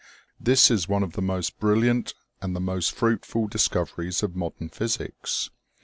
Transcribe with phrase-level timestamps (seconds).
[0.39, 5.51] This is one of the most brilliant and the most fruitful discoveries of modern physics.